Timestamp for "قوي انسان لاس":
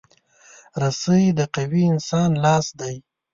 1.55-2.65